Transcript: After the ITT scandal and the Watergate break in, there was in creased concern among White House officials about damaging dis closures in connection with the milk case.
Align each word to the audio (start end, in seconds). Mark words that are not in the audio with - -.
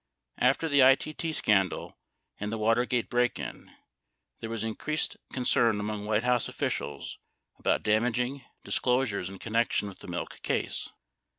After 0.39 0.67
the 0.67 0.79
ITT 0.79 1.35
scandal 1.35 1.95
and 2.39 2.51
the 2.51 2.57
Watergate 2.57 3.07
break 3.07 3.37
in, 3.37 3.71
there 4.39 4.49
was 4.49 4.63
in 4.63 4.73
creased 4.73 5.15
concern 5.31 5.79
among 5.79 6.05
White 6.05 6.23
House 6.23 6.49
officials 6.49 7.19
about 7.59 7.83
damaging 7.83 8.43
dis 8.63 8.79
closures 8.79 9.29
in 9.29 9.37
connection 9.37 9.87
with 9.87 9.99
the 9.99 10.07
milk 10.07 10.41
case. 10.41 10.89